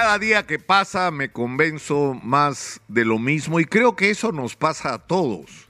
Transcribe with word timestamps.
Cada 0.00 0.16
día 0.20 0.46
que 0.46 0.60
pasa 0.60 1.10
me 1.10 1.28
convenzo 1.32 2.14
más 2.22 2.80
de 2.86 3.04
lo 3.04 3.18
mismo 3.18 3.58
y 3.58 3.64
creo 3.64 3.96
que 3.96 4.10
eso 4.10 4.30
nos 4.30 4.54
pasa 4.54 4.94
a 4.94 4.98
todos. 4.98 5.66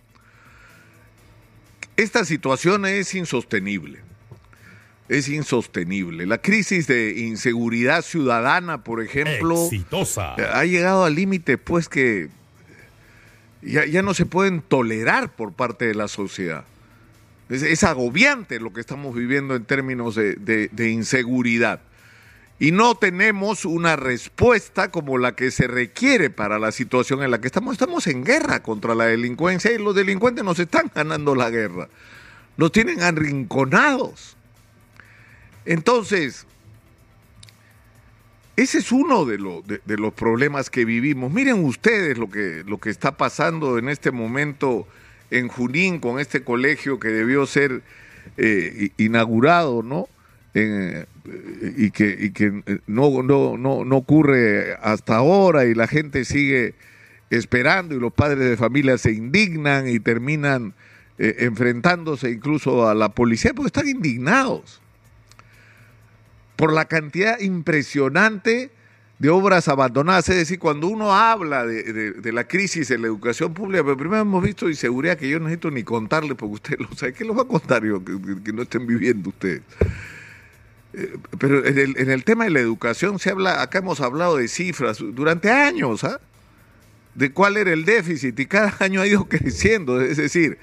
Esta 1.97 2.27
situación 2.27 2.85
es 2.85 3.15
insostenible. 3.15 4.01
Es 5.09 5.31
insostenible. 5.31 6.27
La 6.27 6.37
crisis 6.43 6.87
de 6.87 7.21
inseguridad 7.21 8.03
ciudadana, 8.03 8.85
por 8.85 9.01
ejemplo, 9.03 9.65
Exitosa. 9.65 10.35
ha 10.35 10.65
llegado 10.67 11.05
al 11.07 11.15
límite, 11.15 11.57
pues 11.57 11.89
que 11.89 12.29
ya, 13.63 13.87
ya 13.87 14.03
no 14.03 14.13
se 14.13 14.27
pueden 14.27 14.61
tolerar 14.61 15.35
por 15.37 15.55
parte 15.55 15.87
de 15.87 15.95
la 15.95 16.07
sociedad. 16.07 16.65
Es, 17.49 17.63
es 17.63 17.83
agobiante 17.83 18.61
lo 18.61 18.75
que 18.75 18.83
estamos 18.83 19.15
viviendo 19.15 19.57
en 19.57 19.65
términos 19.65 20.15
de, 20.17 20.35
de- 20.35 20.69
de 20.71 20.91
inseguridad. 20.91 21.81
Y 22.61 22.73
no 22.73 22.97
tenemos 22.97 23.65
una 23.65 23.95
respuesta 23.95 24.91
como 24.91 25.17
la 25.17 25.37
que 25.37 25.51
se 25.53 25.69
requiere 25.69 26.29
para 26.29 26.59
la 26.59 26.73
situación 26.73 27.23
en 27.23 27.31
la 27.31 27.41
que 27.41 27.47
estamos. 27.47 27.73
Estamos 27.73 28.07
en 28.09 28.25
guerra 28.25 28.63
contra 28.63 28.95
la 28.97 29.05
delincuencia 29.07 29.71
y 29.73 29.79
los 29.79 29.95
delincuentes 29.95 30.45
nos 30.45 30.59
están 30.59 30.91
ganando 30.95 31.35
la 31.37 31.51
guerra. 31.51 31.89
Nos 32.57 32.73
tienen 32.73 33.01
arrinconados. 33.03 34.37
Entonces, 35.65 36.47
ese 38.57 38.79
es 38.79 38.91
uno 38.91 39.25
de, 39.25 39.39
lo- 39.39 39.63
de- 39.63 39.81
de 39.85 39.97
los 39.97 40.13
problemas 40.13 40.69
que 40.69 40.85
vivimos. 40.85 41.33
Miren 41.33 41.65
ustedes 41.65 42.19
lo 42.19 42.29
que, 42.29 42.65
lo 42.67 42.79
que 42.79 42.91
está 42.91 43.17
pasando 43.17 43.79
en 43.79 43.89
este 43.89 44.11
momento 44.11 44.89
en 45.31 45.47
Junín 45.47 46.01
con 46.01 46.19
este 46.19 46.43
colegio 46.43 46.99
que 46.99 47.09
debió 47.09 47.47
ser 47.47 47.83
eh, 48.37 48.91
inaugurado, 48.97 49.83
¿no? 49.85 50.09
Y 50.55 51.91
que, 51.91 52.17
y 52.19 52.31
que 52.31 52.63
eh, 52.67 52.79
no, 52.87 53.23
no, 53.23 53.57
no, 53.57 53.85
no 53.85 53.97
ocurre 53.97 54.75
hasta 54.81 55.17
ahora 55.17 55.67
y 55.67 55.75
la 55.75 55.87
gente 55.87 56.25
sigue 56.25 56.75
esperando 57.31 57.95
y 57.95 58.01
los 58.01 58.13
padres 58.13 58.49
de 58.49 58.57
familia 58.57 58.99
se 58.99 59.13
indignan 59.13 59.89
y 59.89 60.01
terminan 60.01 60.75
eh, 61.19 61.37
enfrentándose 61.41 62.31
incluso 62.31 62.89
a 62.89 62.95
la 62.95 63.11
policía 63.11 63.53
porque 63.55 63.69
están 63.69 63.89
indignados 63.89 64.81
por 66.57 66.73
la 66.73 66.87
cantidad 66.87 67.39
impresionante 67.41 68.71
de 69.19 69.31
obras 69.31 69.69
abandonadas. 69.69 70.29
Es 70.29 70.37
decir, 70.37 70.59
cuando 70.59 70.89
uno 70.89 71.13
habla 71.13 71.67
de, 71.67 72.33
la 72.33 72.49
crisis 72.49 72.91
en 72.91 73.03
la 73.03 73.09
educación 73.09 73.53
pública, 73.55 73.83
pero 73.85 73.97
primero 73.97 74.23
hemos 74.23 74.43
visto 74.43 74.69
inseguridad 74.69 75.19
que 75.19 75.29
yo 75.29 75.39
no 75.39 75.47
necesito 75.47 75.71
ni 75.71 75.83
contarle 75.83 76.35
porque 76.35 76.55
usted 76.55 76.79
lo 76.79 76.89
sabe. 76.97 77.13
¿Qué 77.13 77.25
lo 77.25 77.35
va 77.35 77.43
a 77.43 77.47
contar 77.47 77.85
yo 77.85 78.03
que 78.05 78.53
no 78.53 78.63
estén 78.63 78.87
viviendo 78.87 79.29
ustedes? 79.31 79.63
Eh, 80.95 81.17
Pero 81.39 81.67
en 81.67 82.11
el, 82.11 82.25
tema 82.25 82.45
de 82.45 82.51
la 82.51 82.61
educación 82.61 83.19
se 83.19 83.31
habla, 83.31 83.63
acá 83.63 83.79
hemos 83.79 84.01
hablado 84.01 84.37
de 84.37 84.49
cifras 84.49 84.99
durante 84.99 85.51
años, 85.51 86.05
¿ah? 86.05 86.21
De 87.15 87.33
cuál 87.33 87.57
era 87.57 87.73
el 87.73 87.85
déficit 87.85 88.39
y 88.39 88.47
cada 88.47 88.75
año 88.81 89.01
ha 89.01 89.07
ido 89.07 89.29
creciendo. 89.29 90.01
Es 90.01 90.17
decir, 90.17 90.59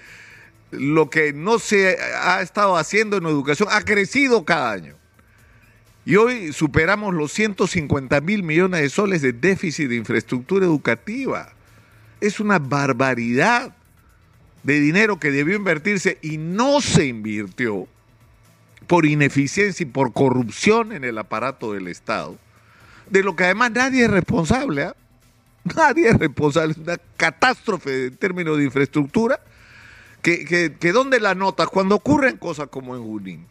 lo 0.71 1.09
que 1.09 1.33
no 1.33 1.59
se 1.59 1.97
ha 2.21 2.41
estado 2.41 2.77
haciendo 2.77 3.17
en 3.17 3.25
educación 3.25 3.69
ha 3.71 3.81
crecido 3.81 4.45
cada 4.45 4.71
año. 4.71 4.95
Y 6.05 6.17
hoy 6.17 6.53
superamos 6.53 7.13
los 7.15 7.31
150 7.31 8.21
mil 8.21 8.43
millones 8.43 8.81
de 8.81 8.89
soles 8.89 9.21
de 9.23 9.33
déficit 9.33 9.89
de 9.89 9.95
infraestructura 9.95 10.65
educativa. 10.65 11.51
Es 12.21 12.39
una 12.39 12.59
barbaridad 12.59 13.75
de 14.61 14.79
dinero 14.79 15.19
que 15.19 15.31
debió 15.31 15.55
invertirse 15.55 16.19
y 16.21 16.37
no 16.37 16.79
se 16.81 17.05
invirtió 17.07 17.87
por 18.87 19.05
ineficiencia 19.05 19.83
y 19.83 19.87
por 19.87 20.13
corrupción 20.13 20.91
en 20.91 21.03
el 21.03 21.17
aparato 21.17 21.73
del 21.73 21.87
Estado, 21.87 22.37
de 23.09 23.23
lo 23.23 23.35
que 23.35 23.45
además 23.45 23.71
nadie 23.71 24.05
es 24.05 24.11
responsable. 24.11 24.83
¿ah? 24.83 24.95
Nadie 25.75 26.09
es 26.09 26.19
responsable. 26.19 26.73
Es 26.73 26.77
una 26.77 26.97
catástrofe 27.17 28.05
en 28.05 28.17
términos 28.17 28.57
de 28.59 28.65
infraestructura. 28.65 29.39
Que, 30.21 30.45
que, 30.45 30.75
que 30.79 30.91
¿Dónde 30.91 31.19
la 31.19 31.33
notas? 31.33 31.69
Cuando 31.69 31.95
ocurren 31.95 32.37
cosas 32.37 32.67
como 32.67 32.95
en 32.95 33.03
Junín 33.03 33.47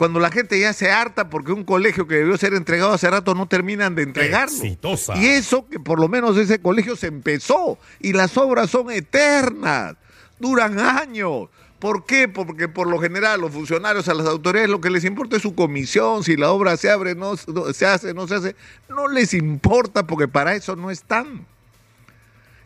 cuando 0.00 0.18
la 0.18 0.30
gente 0.30 0.58
ya 0.58 0.72
se 0.72 0.90
harta 0.90 1.28
porque 1.28 1.52
un 1.52 1.62
colegio 1.62 2.06
que 2.06 2.14
debió 2.14 2.34
ser 2.38 2.54
entregado 2.54 2.90
hace 2.90 3.10
rato 3.10 3.34
no 3.34 3.46
terminan 3.46 3.94
de 3.94 4.04
entregarlo. 4.04 4.56
Exitosa. 4.56 5.14
Y 5.18 5.26
eso 5.26 5.68
que 5.68 5.78
por 5.78 6.00
lo 6.00 6.08
menos 6.08 6.38
ese 6.38 6.58
colegio 6.58 6.96
se 6.96 7.08
empezó 7.08 7.78
y 8.00 8.14
las 8.14 8.34
obras 8.38 8.70
son 8.70 8.90
eternas, 8.90 9.96
duran 10.38 10.80
años. 10.80 11.50
¿Por 11.80 12.04
qué? 12.04 12.28
Porque 12.28 12.68
por 12.68 12.86
lo 12.86 12.98
general 12.98 13.40
los 13.40 13.52
funcionarios, 13.52 14.06
a 14.08 14.14
las 14.14 14.26
autoridades, 14.26 14.68
lo 14.70 14.80
que 14.82 14.90
les 14.90 15.04
importa 15.04 15.36
es 15.36 15.42
su 15.42 15.54
comisión, 15.54 16.22
si 16.22 16.36
la 16.36 16.50
obra 16.50 16.76
se 16.76 16.90
abre, 16.90 17.14
no- 17.14 17.36
se 17.36 17.86
hace, 17.86 18.12
no 18.14 18.28
se 18.28 18.34
hace. 18.34 18.56
No 18.88 19.08
les 19.08 19.32
importa 19.34 20.06
porque 20.06 20.28
para 20.28 20.54
eso 20.54 20.76
no 20.76 20.90
están. 20.90 21.46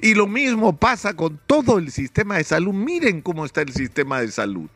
Y 0.01 0.15
lo 0.15 0.27
mismo 0.27 0.77
pasa 0.77 1.15
con 1.15 1.41
todo 1.47 1.79
el 1.79 1.93
sistema 1.93 2.37
de 2.37 2.45
salud. 2.45 2.75
Miren 2.75 3.23
cómo 3.23 3.45
está 3.47 3.63
el 3.63 3.73
sistema 3.73 4.21
de 4.21 4.33
salud. 4.33 4.69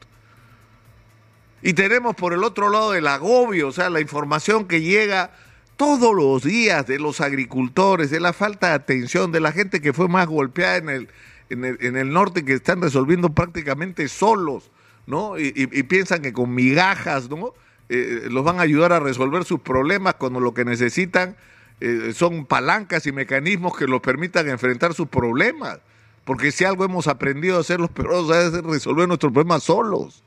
Y 1.60 1.72
tenemos 1.72 2.14
por 2.14 2.32
el 2.32 2.44
otro 2.44 2.70
lado 2.70 2.94
el 2.94 3.08
agobio, 3.08 3.66
o 3.68 3.72
sea, 3.72 3.90
la 3.90 4.00
información 4.00 4.66
que 4.68 4.80
llega 4.80 5.32
todos 5.76 6.14
los 6.14 6.44
días 6.44 6.86
de 6.86 7.00
los 7.00 7.20
agricultores, 7.20 8.10
de 8.10 8.20
la 8.20 8.32
falta 8.32 8.68
de 8.68 8.74
atención, 8.74 9.32
de 9.32 9.40
la 9.40 9.50
gente 9.50 9.80
que 9.80 9.92
fue 9.92 10.08
más 10.08 10.28
golpeada 10.28 10.76
en 10.76 10.88
el, 10.88 11.08
en 11.50 11.96
el, 11.96 12.12
norte, 12.12 12.44
que 12.44 12.54
están 12.54 12.82
resolviendo 12.82 13.30
prácticamente 13.30 14.08
solos, 14.08 14.70
¿no? 15.06 15.38
Y, 15.38 15.52
piensan 15.84 16.22
que 16.22 16.32
con 16.32 16.54
migajas, 16.54 17.30
¿no? 17.30 17.54
Eh, 17.88 18.28
los 18.30 18.44
van 18.44 18.58
a 18.58 18.62
ayudar 18.62 18.92
a 18.92 19.00
resolver 19.00 19.44
sus 19.44 19.60
problemas 19.60 20.14
cuando 20.14 20.40
lo 20.40 20.52
que 20.52 20.64
necesitan 20.64 21.36
eh, 21.80 22.12
son 22.14 22.44
palancas 22.44 23.06
y 23.06 23.12
mecanismos 23.12 23.76
que 23.76 23.86
los 23.86 24.00
permitan 24.00 24.48
enfrentar 24.48 24.92
sus 24.92 25.08
problemas. 25.08 25.78
Porque 26.24 26.52
si 26.52 26.64
algo 26.64 26.84
hemos 26.84 27.06
aprendido 27.06 27.56
a 27.56 27.60
hacer 27.60 27.80
los 27.80 27.90
peruanos 27.90 28.30
es 28.36 28.52
resolver 28.62 29.08
nuestros 29.08 29.32
problemas 29.32 29.62
solos. 29.62 30.22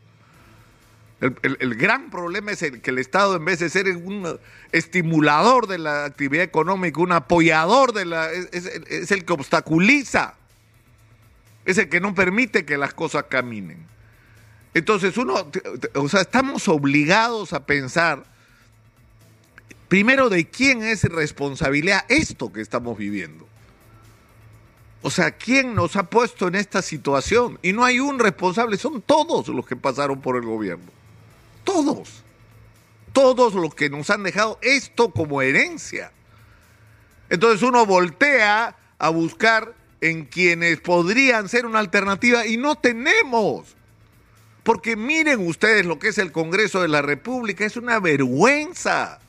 El, 1.20 1.76
gran 1.76 2.10
problema 2.10 2.50
es 2.52 2.64
el 2.64 2.82
que 2.82 2.90
el 2.90 2.98
Estado, 2.98 3.36
en 3.36 3.46
vez 3.46 3.60
de 3.60 3.70
ser 3.70 3.86
un 3.96 4.40
estimulador 4.72 5.68
de 5.68 5.78
la 5.78 6.06
actividad 6.06 6.44
económica, 6.44 7.00
un 7.00 7.12
apoyador 7.12 7.94
de 7.94 8.06
la. 8.06 8.32
es 8.32 9.12
el 9.12 9.24
que 9.24 9.34
obstaculiza. 9.34 10.41
Es 11.66 11.78
el 11.78 11.90
que 11.90 12.00
no 12.00 12.16
permite 12.16 12.66
que 12.66 12.78
las 12.78 12.94
cosas 12.94 13.26
caminen. 13.30 13.86
Entonces, 14.74 15.18
uno. 15.18 15.50
O 15.96 16.10
sea, 16.10 16.22
estamos 16.22 16.68
obligados 16.68 17.54
a 17.54 17.66
pensar. 17.66 18.24
Primero, 19.88 20.30
de 20.30 20.48
quién 20.50 20.84
es 20.84 21.04
responsabilidad 21.04 22.06
esto 22.08 22.54
que 22.54 22.62
estamos 22.62 22.98
viviendo. 22.98 23.48
O 25.02 25.10
sea, 25.10 25.32
¿quién 25.32 25.74
nos 25.74 25.96
ha 25.96 26.04
puesto 26.04 26.48
en 26.48 26.56
esta 26.56 26.82
situación? 26.82 27.58
Y 27.62 27.74
no 27.74 27.84
hay 27.84 28.00
un 28.00 28.20
responsable, 28.20 28.78
son 28.78 29.02
todos 29.02 29.48
los 29.48 29.66
que 29.66 29.76
pasaron 29.76 30.22
por 30.22 30.36
el 30.36 30.44
gobierno. 30.44 30.92
Todos. 31.64 32.24
Todos 33.12 33.54
los 33.56 33.74
que 33.74 33.90
nos 33.90 34.10
han 34.10 34.24
dejado 34.24 34.60
esto 34.62 35.12
como 35.12 35.42
herencia. 35.42 36.12
Entonces 37.30 37.64
uno 37.64 37.86
voltea 37.86 38.76
a 39.00 39.10
buscar 39.10 39.74
en 40.02 40.26
quienes 40.26 40.82
podrían 40.82 41.48
ser 41.48 41.66
una 41.66 41.80
alternativa 41.80 42.46
y 42.46 42.58
no 42.58 42.76
tenemos. 42.76 43.76
Porque 44.64 44.96
miren 44.96 45.48
ustedes 45.48 45.86
lo 45.86 46.00
que 46.00 46.10
es 46.10 46.18
el 46.18 46.32
Congreso 46.32 46.82
de 46.82 46.88
la 46.88 47.02
República, 47.02 47.66
es 47.66 47.78
una 47.78 48.00
vergüenza. 48.00 49.20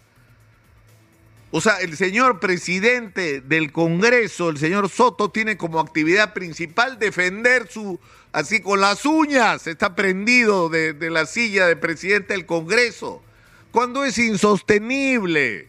O 1.50 1.60
sea, 1.60 1.76
el 1.80 1.96
señor 1.98 2.40
presidente 2.40 3.42
del 3.42 3.72
Congreso, 3.72 4.48
el 4.48 4.56
señor 4.56 4.88
Soto, 4.88 5.30
tiene 5.30 5.58
como 5.58 5.80
actividad 5.80 6.32
principal 6.32 6.98
defender 6.98 7.68
su, 7.70 8.00
así 8.32 8.60
con 8.60 8.80
las 8.80 9.04
uñas, 9.04 9.66
está 9.66 9.94
prendido 9.94 10.70
de, 10.70 10.94
de 10.94 11.10
la 11.10 11.26
silla 11.26 11.66
de 11.66 11.76
presidente 11.76 12.32
del 12.32 12.46
Congreso, 12.46 13.22
cuando 13.70 14.04
es 14.04 14.16
insostenible. 14.16 15.68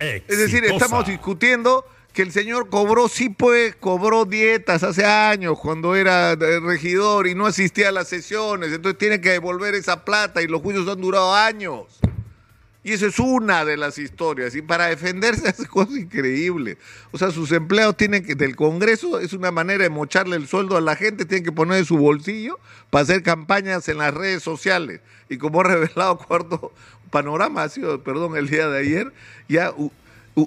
Es 0.00 0.38
decir, 0.38 0.64
estamos 0.64 1.06
discutiendo 1.06 1.86
que 2.14 2.22
el 2.22 2.30
señor 2.30 2.70
cobró, 2.70 3.08
sí 3.08 3.28
pues, 3.28 3.74
cobró 3.74 4.24
dietas 4.24 4.84
hace 4.84 5.04
años 5.04 5.58
cuando 5.58 5.96
era 5.96 6.32
eh, 6.32 6.60
regidor 6.60 7.26
y 7.26 7.34
no 7.34 7.44
asistía 7.44 7.88
a 7.88 7.92
las 7.92 8.08
sesiones, 8.08 8.72
entonces 8.72 8.96
tiene 8.98 9.20
que 9.20 9.30
devolver 9.30 9.74
esa 9.74 10.04
plata 10.04 10.40
y 10.40 10.46
los 10.46 10.62
juicios 10.62 10.88
han 10.88 11.00
durado 11.00 11.34
años. 11.34 12.00
Y 12.84 12.92
eso 12.92 13.06
es 13.06 13.18
una 13.18 13.64
de 13.64 13.78
las 13.78 13.98
historias. 13.98 14.54
Y 14.54 14.62
para 14.62 14.86
defenderse 14.86 15.48
hace 15.48 15.66
cosas 15.66 15.96
increíbles. 15.96 16.76
O 17.10 17.18
sea, 17.18 17.30
sus 17.30 17.50
empleados 17.50 17.96
tienen 17.96 18.24
que, 18.24 18.34
del 18.36 18.54
Congreso, 18.54 19.18
es 19.18 19.32
una 19.32 19.50
manera 19.50 19.82
de 19.82 19.90
mocharle 19.90 20.36
el 20.36 20.46
sueldo 20.46 20.76
a 20.76 20.80
la 20.80 20.94
gente, 20.94 21.24
tienen 21.24 21.44
que 21.44 21.52
poner 21.52 21.78
de 21.78 21.84
su 21.84 21.96
bolsillo 21.96 22.60
para 22.90 23.02
hacer 23.02 23.22
campañas 23.24 23.88
en 23.88 23.98
las 23.98 24.14
redes 24.14 24.42
sociales. 24.42 25.00
Y 25.28 25.38
como 25.38 25.62
ha 25.62 25.64
revelado 25.64 26.18
Cuarto 26.28 26.72
Panorama, 27.10 27.64
ha 27.64 27.68
sido, 27.70 28.04
perdón, 28.04 28.36
el 28.36 28.48
día 28.48 28.68
de 28.68 28.78
ayer, 28.78 29.12
ya 29.48 29.72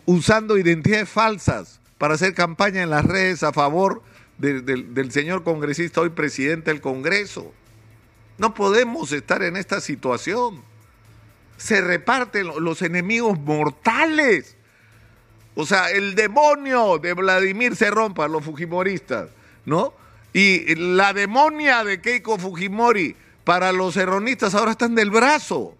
usando 0.05 0.57
identidades 0.57 1.09
falsas 1.09 1.79
para 1.97 2.15
hacer 2.15 2.33
campaña 2.33 2.83
en 2.83 2.89
las 2.89 3.05
redes 3.05 3.43
a 3.43 3.53
favor 3.53 4.01
de- 4.37 4.61
del- 4.61 4.93
del 4.93 5.11
señor 5.11 5.43
congresista, 5.43 6.01
hoy 6.01 6.09
presidente 6.09 6.71
del 6.71 6.81
Congreso. 6.81 7.51
No 8.37 8.53
podemos 8.53 9.11
estar 9.11 9.41
en 9.43 9.57
esta 9.57 9.81
situación. 9.81 10.61
se 11.57 11.81
reparten 11.81 12.45
los 12.63 12.83
enemigos 12.83 13.39
mortales. 13.39 14.55
O 15.55 15.65
sea, 15.65 15.89
el 15.89 16.13
demonio 16.13 16.99
de 16.99 17.13
Vladimir 17.13 17.75
se 17.75 17.89
rompa, 17.89 18.27
los 18.27 18.45
fujimoristas, 18.45 19.31
¿no? 19.65 19.91
Y 20.33 20.75
la 20.75 21.13
demonia 21.13 21.83
de 21.83 21.99
Keiko 21.99 22.37
Fujimori 22.37 23.15
para 23.43 23.71
los 23.71 23.97
erronistas 23.97 24.53
ahora 24.53 24.73
están 24.73 24.93
del 24.93 25.09
brazo. 25.09 25.75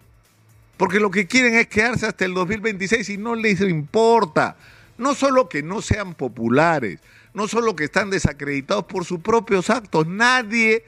Porque 0.77 0.99
lo 0.99 1.09
que 1.09 1.27
quieren 1.27 1.55
es 1.55 1.67
quedarse 1.67 2.05
hasta 2.05 2.25
el 2.25 2.33
2026 2.35 3.09
y 3.09 3.17
no 3.17 3.35
les 3.35 3.61
importa. 3.61 4.55
No 4.97 5.15
solo 5.15 5.49
que 5.49 5.63
no 5.63 5.81
sean 5.81 6.13
populares, 6.13 6.99
no 7.33 7.47
solo 7.47 7.75
que 7.75 7.85
están 7.85 8.09
desacreditados 8.09 8.85
por 8.85 9.05
sus 9.05 9.19
propios 9.19 9.69
actos, 9.69 10.07
nadie 10.07 10.85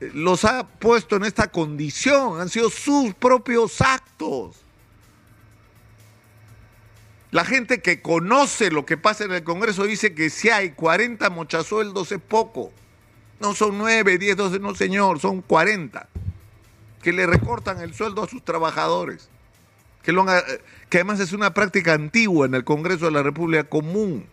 eh, 0.00 0.10
los 0.14 0.44
ha 0.44 0.66
puesto 0.66 1.16
en 1.16 1.24
esta 1.24 1.48
condición, 1.48 2.40
han 2.40 2.48
sido 2.48 2.70
sus 2.70 3.14
propios 3.14 3.80
actos. 3.80 4.56
La 7.30 7.44
gente 7.44 7.80
que 7.80 8.02
conoce 8.02 8.72
lo 8.72 8.84
que 8.84 8.96
pasa 8.96 9.24
en 9.24 9.32
el 9.32 9.44
Congreso 9.44 9.84
dice 9.84 10.14
que 10.14 10.30
si 10.30 10.50
hay 10.50 10.70
40 10.70 11.30
mochasueldos 11.30 12.10
es 12.10 12.20
poco. 12.20 12.72
No 13.38 13.54
son 13.54 13.78
9, 13.78 14.18
10, 14.18 14.36
12, 14.36 14.58
no 14.58 14.74
señor, 14.74 15.20
son 15.20 15.40
40. 15.40 16.08
Que 17.02 17.12
le 17.12 17.26
recortan 17.26 17.80
el 17.80 17.94
sueldo 17.94 18.22
a 18.22 18.28
sus 18.28 18.44
trabajadores. 18.44 19.28
Que, 20.02 20.12
lo 20.12 20.24
que 20.24 20.98
además 20.98 21.20
es 21.20 21.32
una 21.32 21.52
práctica 21.52 21.92
antigua 21.92 22.46
en 22.46 22.54
el 22.54 22.64
Congreso 22.64 23.06
de 23.06 23.12
la 23.12 23.22
República 23.22 23.64
común. 23.64 24.26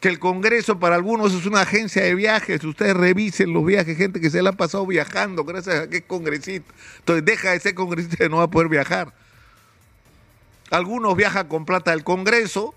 Que 0.00 0.08
el 0.08 0.18
Congreso 0.18 0.78
para 0.78 0.96
algunos 0.96 1.32
es 1.32 1.46
una 1.46 1.62
agencia 1.62 2.02
de 2.02 2.14
viajes. 2.14 2.62
Ustedes 2.62 2.94
revisen 2.94 3.52
los 3.52 3.64
viajes, 3.64 3.96
gente 3.96 4.20
que 4.20 4.30
se 4.30 4.42
la 4.42 4.50
ha 4.50 4.52
pasado 4.52 4.86
viajando 4.86 5.44
gracias 5.44 5.76
a 5.76 5.88
que 5.88 5.98
es 5.98 6.04
congresista. 6.04 6.72
Entonces 6.98 7.24
deja 7.24 7.52
de 7.52 7.60
ser 7.60 7.74
congresista 7.74 8.24
y 8.24 8.28
no 8.28 8.38
va 8.38 8.44
a 8.44 8.50
poder 8.50 8.68
viajar. 8.68 9.14
Algunos 10.70 11.16
viajan 11.16 11.48
con 11.48 11.64
plata 11.64 11.90
del 11.90 12.04
Congreso, 12.04 12.74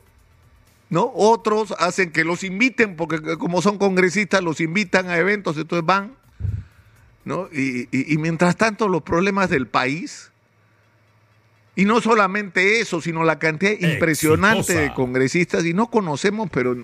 ¿no? 0.89 1.11
Otros 1.15 1.73
hacen 1.79 2.11
que 2.11 2.23
los 2.23 2.43
inviten, 2.43 2.95
porque 2.95 3.37
como 3.37 3.61
son 3.61 3.77
congresistas, 3.77 4.41
los 4.43 4.61
invitan 4.61 5.09
a 5.09 5.17
eventos, 5.17 5.57
entonces 5.57 5.85
van, 5.85 6.13
¿no? 7.27 7.49
Y, 7.51 8.17
mientras 8.17 8.55
tanto, 8.55 8.87
los 8.87 9.03
problemas 9.03 9.49
del 9.49 9.67
país, 9.67 10.31
y 11.75 11.85
no 11.85 12.01
solamente 12.01 12.79
eso, 12.79 13.01
sino 13.01 13.23
la 13.23 13.37
cantidad 13.37 13.73
impresionante 13.73 14.73
de 14.73 14.93
congresistas, 14.93 15.65
y 15.65 15.73
no 15.73 15.91
conocemos, 15.91 16.49
pero 16.51 16.75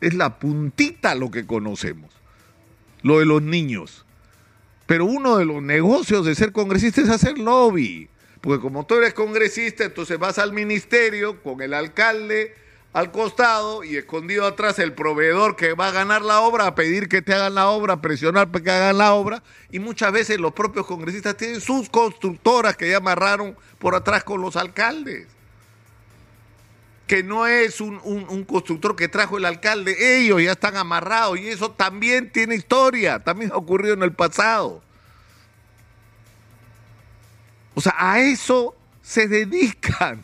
es 0.00 0.14
la 0.14 0.38
puntita 0.38 1.14
lo 1.14 1.30
que 1.30 1.46
conocemos, 1.46 2.12
lo 3.02 3.18
de 3.18 3.24
los 3.24 3.42
niños. 3.42 4.04
Pero 4.86 5.06
uno 5.06 5.38
de 5.38 5.46
los 5.46 5.62
negocios 5.62 6.26
de 6.26 6.34
ser 6.34 6.52
congresista 6.52 7.00
es 7.00 7.08
hacer 7.08 7.38
lobby. 7.38 8.08
Porque 8.42 8.60
como 8.60 8.84
tú 8.84 8.96
eres 8.96 9.14
congresista, 9.14 9.84
entonces 9.84 10.18
vas 10.18 10.38
al 10.38 10.52
ministerio 10.52 11.42
con 11.42 11.62
el 11.62 11.72
alcalde 11.72 12.54
al 12.94 13.10
costado 13.10 13.82
y 13.82 13.96
escondido 13.96 14.46
atrás 14.46 14.78
el 14.78 14.92
proveedor 14.92 15.56
que 15.56 15.74
va 15.74 15.88
a 15.88 15.90
ganar 15.90 16.22
la 16.22 16.40
obra, 16.42 16.68
a 16.68 16.74
pedir 16.76 17.08
que 17.08 17.22
te 17.22 17.34
hagan 17.34 17.56
la 17.56 17.68
obra, 17.68 17.94
a 17.94 18.00
presionar 18.00 18.52
para 18.52 18.64
que 18.64 18.70
hagan 18.70 18.98
la 18.98 19.14
obra. 19.14 19.42
Y 19.72 19.80
muchas 19.80 20.12
veces 20.12 20.38
los 20.38 20.52
propios 20.52 20.86
congresistas 20.86 21.36
tienen 21.36 21.60
sus 21.60 21.90
constructoras 21.90 22.76
que 22.76 22.88
ya 22.88 22.98
amarraron 22.98 23.56
por 23.80 23.96
atrás 23.96 24.22
con 24.22 24.40
los 24.40 24.54
alcaldes. 24.54 25.26
Que 27.08 27.24
no 27.24 27.48
es 27.48 27.80
un, 27.80 28.00
un 28.04 28.44
constructor 28.44 28.94
que 28.94 29.08
trajo 29.08 29.38
el 29.38 29.44
alcalde, 29.44 30.20
ellos 30.20 30.40
ya 30.40 30.52
están 30.52 30.76
amarrados 30.76 31.36
y 31.38 31.48
eso 31.48 31.72
también 31.72 32.30
tiene 32.30 32.54
historia, 32.54 33.18
también 33.18 33.50
ha 33.52 33.56
ocurrido 33.56 33.94
en 33.94 34.04
el 34.04 34.12
pasado. 34.12 34.80
O 37.74 37.80
sea, 37.80 37.94
a 37.98 38.20
eso 38.20 38.76
se 39.02 39.26
dedican 39.26 40.22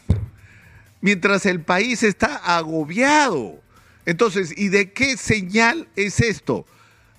mientras 1.01 1.47
el 1.47 1.63
país 1.63 2.03
está 2.03 2.37
agobiado. 2.37 3.61
Entonces, 4.07 4.53
¿y 4.57 4.69
de 4.69 4.93
qué 4.93 5.17
señal 5.17 5.89
es 5.97 6.21
esto? 6.21 6.67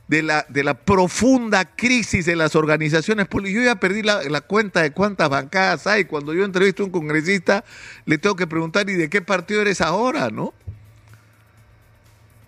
De 0.08 0.22
la, 0.22 0.46
de 0.50 0.66
la 0.66 0.74
profunda 0.74 1.64
crisis 1.64 2.26
de 2.26 2.36
las 2.36 2.58
organizaciones 2.58 3.28
políticas. 3.28 3.64
Yo 3.64 3.72
ya 3.72 3.80
perdí 3.80 4.02
la, 4.02 4.22
la, 4.24 4.42
cuenta 4.42 4.82
de 4.82 4.92
cuántas 4.92 5.30
bancadas 5.30 5.88
hay. 5.88 6.04
Cuando 6.04 6.34
yo 6.34 6.44
entrevisto 6.44 6.84
a 6.84 6.88
un 6.88 6.92
congresista, 6.92 7.64
le 8.06 8.18
tengo 8.18 8.36
que 8.36 8.46
preguntar, 8.46 8.90
¿y 8.90 8.96
de 8.96 9.10
qué 9.10 9.22
partido 9.22 9.62
eres 9.62 9.80
ahora? 9.80 10.30
¿No? 10.30 10.54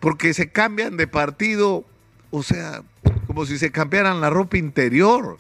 Porque 0.02 0.34
se 0.34 0.52
cambian 0.52 0.98
de 0.98 1.08
partido, 1.08 1.86
o 2.32 2.44
sea, 2.44 2.84
como 3.28 3.46
si 3.46 3.58
se 3.58 3.72
cambiaran 3.72 4.20
la 4.20 4.30
ropa 4.30 4.58
interior 4.58 5.40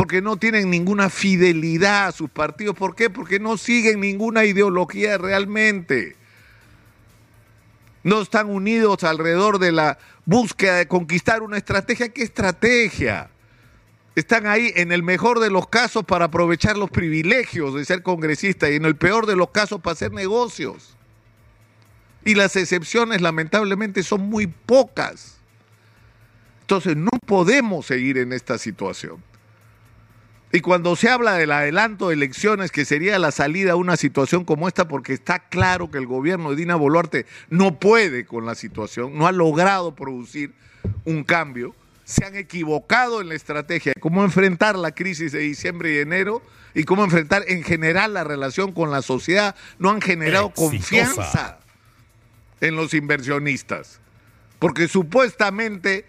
porque 0.00 0.22
no 0.22 0.38
tienen 0.38 0.70
ninguna 0.70 1.10
fidelidad 1.10 2.06
a 2.06 2.12
sus 2.12 2.30
partidos. 2.30 2.74
¿Por 2.74 2.94
qué? 2.94 3.10
Porque 3.10 3.38
no 3.38 3.58
siguen 3.58 4.00
ninguna 4.00 4.46
ideología 4.46 5.18
realmente. 5.18 6.16
No 8.02 8.22
están 8.22 8.48
unidos 8.48 9.04
alrededor 9.04 9.58
de 9.58 9.72
la 9.72 9.98
búsqueda 10.24 10.76
de 10.76 10.88
conquistar 10.88 11.42
una 11.42 11.58
estrategia. 11.58 12.08
¿Qué 12.08 12.22
estrategia? 12.22 13.28
Están 14.14 14.46
ahí 14.46 14.72
en 14.74 14.90
el 14.90 15.02
mejor 15.02 15.38
de 15.38 15.50
los 15.50 15.68
casos 15.68 16.02
para 16.06 16.24
aprovechar 16.24 16.78
los 16.78 16.88
privilegios 16.88 17.74
de 17.74 17.84
ser 17.84 18.02
congresista 18.02 18.70
y 18.70 18.76
en 18.76 18.86
el 18.86 18.96
peor 18.96 19.26
de 19.26 19.36
los 19.36 19.50
casos 19.50 19.82
para 19.82 19.92
hacer 19.92 20.12
negocios. 20.12 20.96
Y 22.24 22.36
las 22.36 22.56
excepciones 22.56 23.20
lamentablemente 23.20 24.02
son 24.02 24.22
muy 24.22 24.46
pocas. 24.46 25.36
Entonces 26.62 26.96
no 26.96 27.10
podemos 27.26 27.84
seguir 27.84 28.16
en 28.16 28.32
esta 28.32 28.56
situación. 28.56 29.28
Y 30.52 30.60
cuando 30.60 30.96
se 30.96 31.08
habla 31.08 31.34
del 31.34 31.52
adelanto 31.52 32.08
de 32.08 32.14
elecciones, 32.14 32.72
que 32.72 32.84
sería 32.84 33.18
la 33.20 33.30
salida 33.30 33.72
a 33.72 33.76
una 33.76 33.96
situación 33.96 34.44
como 34.44 34.66
esta, 34.66 34.88
porque 34.88 35.12
está 35.12 35.38
claro 35.38 35.90
que 35.90 35.98
el 35.98 36.06
gobierno 36.06 36.50
de 36.50 36.56
Dina 36.56 36.74
Boluarte 36.74 37.26
no 37.50 37.78
puede 37.78 38.26
con 38.26 38.46
la 38.46 38.56
situación, 38.56 39.16
no 39.16 39.28
ha 39.28 39.32
logrado 39.32 39.94
producir 39.94 40.52
un 41.04 41.22
cambio, 41.22 41.74
se 42.04 42.24
han 42.24 42.34
equivocado 42.34 43.20
en 43.20 43.28
la 43.28 43.36
estrategia 43.36 43.92
de 43.94 44.00
cómo 44.00 44.24
enfrentar 44.24 44.76
la 44.76 44.90
crisis 44.90 45.30
de 45.30 45.38
diciembre 45.38 45.94
y 45.94 45.98
enero 45.98 46.42
y 46.74 46.82
cómo 46.82 47.04
enfrentar 47.04 47.44
en 47.46 47.62
general 47.62 48.14
la 48.14 48.24
relación 48.24 48.72
con 48.72 48.90
la 48.90 49.02
sociedad, 49.02 49.54
no 49.78 49.90
han 49.90 50.00
generado 50.00 50.50
confianza 50.50 51.60
en 52.60 52.74
los 52.74 52.92
inversionistas, 52.94 54.00
porque 54.58 54.88
supuestamente 54.88 56.04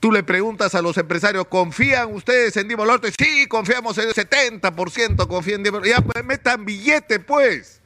Tú 0.00 0.12
le 0.12 0.22
preguntas 0.22 0.74
a 0.74 0.82
los 0.82 0.96
empresarios, 0.98 1.46
¿confían 1.48 2.12
ustedes 2.12 2.56
en 2.56 2.68
Dimo 2.68 2.82
Boluarte? 2.82 3.12
Sí, 3.18 3.46
confiamos 3.46 3.96
en 3.98 4.08
el 4.08 4.14
70%, 4.14 5.26
confían 5.26 5.60
en 5.60 5.64
Dimo 5.64 5.82
Ya, 5.82 6.00
pues 6.00 6.24
metan 6.24 6.64
billete, 6.64 7.18
pues. 7.18 7.80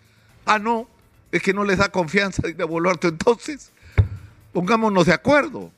Ah, 0.44 0.58
no, 0.58 0.88
es 1.30 1.42
que 1.42 1.54
no 1.54 1.64
les 1.64 1.78
da 1.78 1.88
confianza 1.90 2.42
Dimo 2.46 2.66
Boluarte. 2.66 3.08
Entonces, 3.08 3.70
pongámonos 4.52 5.06
de 5.06 5.12
acuerdo. 5.12 5.70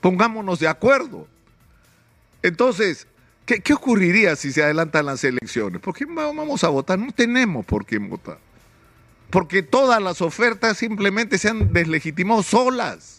Pongámonos 0.00 0.60
de 0.60 0.68
acuerdo. 0.68 1.26
Entonces, 2.42 3.08
¿qué, 3.44 3.60
¿qué, 3.60 3.74
ocurriría 3.74 4.36
si 4.36 4.52
se 4.52 4.62
adelantan 4.62 5.06
las 5.06 5.24
elecciones? 5.24 5.80
¿Por 5.80 5.94
qué 5.94 6.04
vamos 6.04 6.62
a 6.62 6.68
votar? 6.68 6.96
No 6.96 7.10
tenemos 7.10 7.66
por 7.66 7.84
qué 7.84 7.98
votar. 7.98 8.38
Porque 9.30 9.64
todas 9.64 10.00
las 10.00 10.22
ofertas 10.22 10.78
simplemente 10.78 11.38
se 11.38 11.48
han 11.48 11.72
deslegitimado 11.72 12.44
solas. 12.44 13.15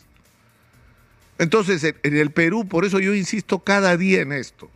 Entonces, 1.40 1.84
en 1.84 2.18
el 2.18 2.32
Perú, 2.32 2.68
por 2.68 2.86
eso 2.86 3.00
yo 3.00 3.14
insisto 3.14 3.60
cada 3.60 3.96
día 3.96 4.22
en 4.22 4.32
esto, 4.32 4.70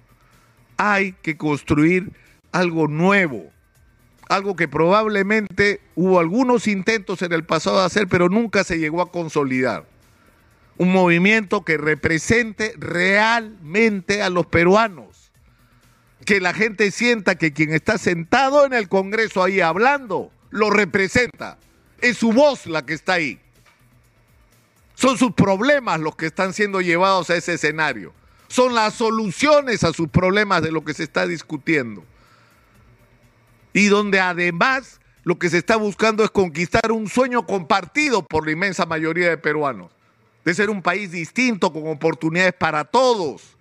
hay 0.77 1.13
que 1.13 1.37
construir 1.37 2.11
algo 2.51 2.87
nuevo, 2.87 3.51
algo 4.29 4.55
que 4.55 4.67
probablemente 4.67 5.81
hubo 5.95 6.19
algunos 6.19 6.67
intentos 6.67 7.21
en 7.21 7.33
el 7.33 7.43
pasado 7.43 7.79
de 7.79 7.85
hacer, 7.85 8.07
pero 8.07 8.29
nunca 8.29 8.63
se 8.63 8.79
llegó 8.79 9.01
a 9.01 9.11
consolidar. 9.11 9.85
Un 10.77 10.91
movimiento 10.91 11.63
que 11.63 11.77
represente 11.77 12.73
realmente 12.77 14.21
a 14.21 14.29
los 14.29 14.45
peruanos, 14.45 15.31
que 16.25 16.39
la 16.39 16.53
gente 16.53 16.91
sienta 16.91 17.35
que 17.35 17.53
quien 17.53 17.73
está 17.73 17.97
sentado 17.97 18.65
en 18.65 18.73
el 18.73 18.87
Congreso 18.87 19.43
ahí 19.43 19.61
hablando, 19.61 20.31
lo 20.49 20.69
representa, 20.69 21.57
es 21.99 22.17
su 22.17 22.31
voz 22.31 22.67
la 22.67 22.85
que 22.85 22.93
está 22.93 23.13
ahí. 23.13 23.39
Son 25.01 25.17
sus 25.17 25.31
problemas 25.31 25.99
los 25.99 26.15
que 26.15 26.27
están 26.27 26.53
siendo 26.53 26.79
llevados 26.79 27.31
a 27.31 27.35
ese 27.35 27.55
escenario. 27.55 28.13
Son 28.49 28.75
las 28.75 28.93
soluciones 28.93 29.83
a 29.83 29.93
sus 29.93 30.09
problemas 30.09 30.61
de 30.61 30.71
lo 30.71 30.85
que 30.85 30.93
se 30.93 31.01
está 31.01 31.25
discutiendo. 31.25 32.05
Y 33.73 33.87
donde 33.87 34.19
además 34.19 34.99
lo 35.23 35.39
que 35.39 35.49
se 35.49 35.57
está 35.57 35.75
buscando 35.75 36.23
es 36.23 36.29
conquistar 36.29 36.91
un 36.91 37.09
sueño 37.09 37.47
compartido 37.47 38.23
por 38.23 38.45
la 38.45 38.51
inmensa 38.51 38.85
mayoría 38.85 39.29
de 39.29 39.39
peruanos. 39.39 39.89
De 40.45 40.53
ser 40.53 40.69
un 40.69 40.83
país 40.83 41.09
distinto, 41.09 41.73
con 41.73 41.87
oportunidades 41.87 42.53
para 42.53 42.83
todos, 42.83 43.57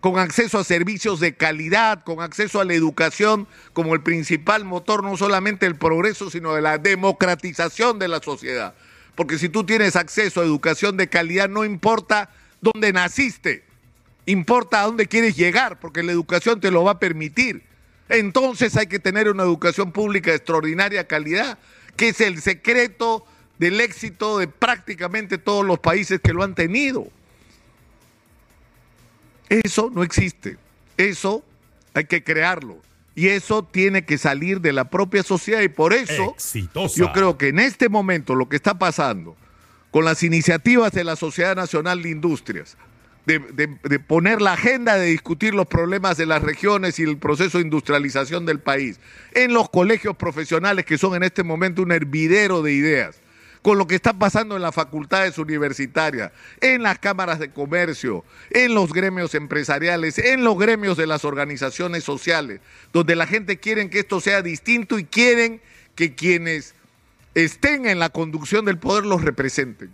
con 0.00 0.18
acceso 0.18 0.58
a 0.58 0.64
servicios 0.64 1.20
de 1.20 1.36
calidad, 1.36 2.02
con 2.02 2.20
acceso 2.20 2.60
a 2.60 2.64
la 2.64 2.74
educación 2.74 3.46
como 3.72 3.94
el 3.94 4.02
principal 4.02 4.64
motor 4.64 5.04
no 5.04 5.16
solamente 5.16 5.64
del 5.64 5.76
progreso, 5.76 6.28
sino 6.28 6.54
de 6.54 6.62
la 6.62 6.78
democratización 6.78 8.00
de 8.00 8.08
la 8.08 8.20
sociedad. 8.20 8.74
Porque 9.14 9.38
si 9.38 9.48
tú 9.48 9.64
tienes 9.64 9.96
acceso 9.96 10.40
a 10.40 10.44
educación 10.44 10.96
de 10.96 11.08
calidad, 11.08 11.48
no 11.48 11.64
importa 11.64 12.30
dónde 12.60 12.92
naciste, 12.92 13.64
importa 14.26 14.82
a 14.82 14.86
dónde 14.86 15.06
quieres 15.06 15.36
llegar, 15.36 15.80
porque 15.80 16.02
la 16.02 16.12
educación 16.12 16.60
te 16.60 16.70
lo 16.70 16.84
va 16.84 16.92
a 16.92 16.98
permitir. 16.98 17.62
Entonces 18.08 18.76
hay 18.76 18.86
que 18.86 18.98
tener 18.98 19.28
una 19.28 19.42
educación 19.42 19.92
pública 19.92 20.30
de 20.30 20.36
extraordinaria 20.36 21.06
calidad, 21.06 21.58
que 21.96 22.08
es 22.08 22.20
el 22.20 22.40
secreto 22.40 23.26
del 23.58 23.80
éxito 23.80 24.38
de 24.38 24.48
prácticamente 24.48 25.38
todos 25.38 25.64
los 25.64 25.78
países 25.78 26.20
que 26.20 26.32
lo 26.32 26.42
han 26.42 26.54
tenido. 26.54 27.06
Eso 29.48 29.90
no 29.94 30.02
existe. 30.02 30.56
Eso 30.96 31.44
hay 31.94 32.04
que 32.04 32.24
crearlo. 32.24 32.78
Y 33.14 33.28
eso 33.28 33.62
tiene 33.62 34.04
que 34.04 34.16
salir 34.18 34.60
de 34.60 34.72
la 34.72 34.84
propia 34.88 35.22
sociedad 35.22 35.60
y 35.60 35.68
por 35.68 35.92
eso 35.92 36.32
Exitosa. 36.34 36.96
yo 36.96 37.12
creo 37.12 37.36
que 37.36 37.48
en 37.48 37.58
este 37.58 37.88
momento 37.88 38.34
lo 38.34 38.48
que 38.48 38.56
está 38.56 38.78
pasando 38.78 39.36
con 39.90 40.04
las 40.06 40.22
iniciativas 40.22 40.92
de 40.92 41.04
la 41.04 41.16
Sociedad 41.16 41.54
Nacional 41.54 42.02
de 42.02 42.08
Industrias, 42.10 42.78
de, 43.26 43.38
de- 43.38 43.78
de 43.84 43.98
poner 44.00 44.40
la 44.40 44.54
agenda 44.54 44.96
de 44.96 45.06
discutir 45.06 45.54
los 45.54 45.66
problemas 45.66 46.16
de 46.16 46.26
las 46.26 46.42
regiones 46.42 46.98
y 46.98 47.02
el 47.02 47.18
proceso 47.18 47.58
de 47.58 47.64
industrialización 47.64 48.46
del 48.46 48.58
país, 48.60 48.98
en 49.34 49.52
los 49.52 49.68
colegios 49.70 50.16
profesionales 50.16 50.84
que 50.86 50.96
son 50.98 51.14
en 51.14 51.22
este 51.22 51.42
momento 51.44 51.82
un 51.82 51.92
hervidero 51.92 52.62
de 52.62 52.72
ideas, 52.72 53.20
con 53.62 53.78
lo 53.78 53.86
que 53.86 53.94
está 53.94 54.12
pasando 54.12 54.56
en 54.56 54.62
las 54.62 54.74
facultades 54.74 55.38
universitarias, 55.38 56.32
en 56.60 56.82
las 56.82 56.98
cámaras 56.98 57.38
de 57.38 57.52
comercio, 57.52 58.24
en 58.50 58.74
los 58.74 58.92
gremios 58.92 59.34
empresariales, 59.36 60.18
en 60.18 60.42
los 60.42 60.58
gremios 60.58 60.96
de 60.96 61.06
las 61.06 61.24
organizaciones 61.24 62.02
sociales, 62.02 62.60
donde 62.92 63.14
la 63.14 63.26
gente 63.26 63.58
quiere 63.58 63.88
que 63.88 64.00
esto 64.00 64.20
sea 64.20 64.42
distinto 64.42 64.98
y 64.98 65.04
quieren 65.04 65.62
que 65.94 66.14
quienes 66.14 66.74
estén 67.34 67.86
en 67.86 68.00
la 68.00 68.10
conducción 68.10 68.64
del 68.64 68.78
poder 68.78 69.06
los 69.06 69.22
representen. 69.22 69.90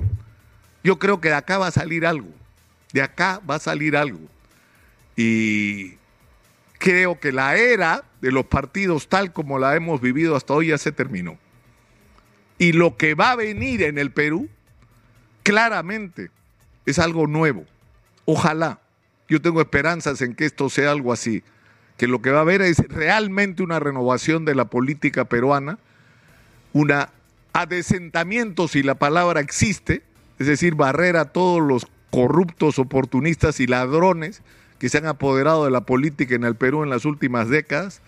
Yo 0.82 0.98
creo 0.98 1.20
que 1.20 1.28
de 1.28 1.34
acá 1.34 1.58
va 1.58 1.66
a 1.66 1.72
salir 1.72 2.06
algo, 2.06 2.30
de 2.92 3.02
acá 3.02 3.40
va 3.48 3.56
a 3.56 3.60
salir 3.60 3.96
algo. 3.96 4.20
Y 5.14 5.96
creo 6.78 7.20
que 7.20 7.32
la 7.32 7.56
era 7.56 8.04
de 8.22 8.32
los 8.32 8.46
partidos 8.46 9.08
tal 9.08 9.32
como 9.32 9.58
la 9.58 9.76
hemos 9.76 10.00
vivido 10.00 10.36
hasta 10.36 10.54
hoy 10.54 10.68
ya 10.68 10.78
se 10.78 10.92
terminó. 10.92 11.38
Y 12.58 12.72
lo 12.72 12.96
que 12.96 13.14
va 13.14 13.30
a 13.30 13.36
venir 13.36 13.82
en 13.82 13.98
el 13.98 14.10
Perú, 14.10 14.48
claramente, 15.42 16.30
es 16.86 16.98
algo 16.98 17.26
nuevo. 17.26 17.64
Ojalá. 18.24 18.80
Yo 19.28 19.42
tengo 19.42 19.60
esperanzas 19.60 20.22
en 20.22 20.34
que 20.34 20.46
esto 20.46 20.68
sea 20.70 20.90
algo 20.90 21.12
así. 21.12 21.42
Que 21.96 22.06
lo 22.06 22.22
que 22.22 22.30
va 22.30 22.38
a 22.38 22.42
haber 22.42 22.62
es 22.62 22.78
realmente 22.88 23.62
una 23.62 23.78
renovación 23.78 24.44
de 24.44 24.54
la 24.54 24.64
política 24.66 25.26
peruana, 25.26 25.78
una 26.72 27.10
adesentamiento, 27.52 28.68
si 28.68 28.82
la 28.82 28.94
palabra 28.94 29.40
existe, 29.40 30.02
es 30.38 30.46
decir, 30.46 30.74
barrer 30.74 31.16
a 31.16 31.26
todos 31.26 31.60
los 31.60 31.86
corruptos, 32.10 32.78
oportunistas 32.78 33.60
y 33.60 33.66
ladrones 33.66 34.42
que 34.78 34.88
se 34.88 34.98
han 34.98 35.06
apoderado 35.06 35.64
de 35.64 35.70
la 35.70 35.82
política 35.82 36.34
en 36.34 36.44
el 36.44 36.54
Perú 36.54 36.84
en 36.84 36.90
las 36.90 37.04
últimas 37.04 37.48
décadas, 37.48 38.00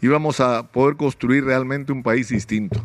y 0.00 0.06
vamos 0.06 0.38
a 0.40 0.68
poder 0.68 0.96
construir 0.96 1.44
realmente 1.44 1.92
un 1.92 2.04
país 2.04 2.28
distinto. 2.28 2.84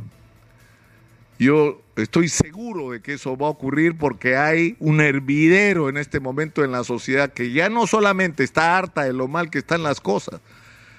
Yo 1.40 1.82
estoy 1.96 2.30
seguro 2.30 2.92
de 2.92 3.02
que 3.02 3.14
eso 3.14 3.36
va 3.38 3.48
a 3.48 3.52
ocurrir 3.52 3.98
porque 3.98 4.38
hay 4.38 4.76
un 4.80 5.02
hervidero 5.02 5.90
en 5.90 5.98
este 5.98 6.20
momento 6.20 6.64
en 6.64 6.72
la 6.72 6.84
sociedad 6.84 7.34
que 7.34 7.52
ya 7.52 7.70
no 7.70 7.88
solamente 7.88 8.44
está 8.44 8.78
harta 8.78 9.04
de 9.04 9.14
lo 9.14 9.28
mal 9.28 9.50
que 9.50 9.60
están 9.60 9.84
las 9.84 10.00
cosas, 10.00 10.42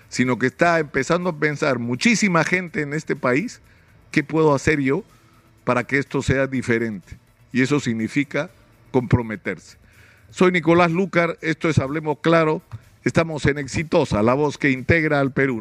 sino 0.09 0.39
que 0.39 0.47
está 0.47 0.79
empezando 0.79 1.31
a 1.31 1.39
pensar 1.39 1.79
muchísima 1.79 2.45
gente 2.45 2.83
en 2.83 2.95
este 2.95 3.17
país, 3.17 3.61
¿qué 4.11 4.23
puedo 4.23 4.55
hacer 4.55 4.81
yo 4.81 5.05
para 5.65 5.85
que 5.85 5.99
esto 5.99 6.23
sea 6.23 6.47
diferente? 6.47 7.19
Y 7.53 7.63
eso 7.63 7.81
significa 7.81 8.51
comprometerse. 8.91 9.77
Soy 10.31 10.51
Nicolás 10.53 10.91
Lucar, 10.91 11.39
esto 11.43 11.69
es 11.69 11.79
Hablemos 11.79 12.19
Claro, 12.21 12.63
estamos 13.05 13.47
en 13.47 13.59
Exitosa, 13.59 14.23
la 14.23 14.35
voz 14.35 14.59
que 14.59 14.71
integra 14.71 15.21
al 15.21 15.33
Perú. 15.33 15.53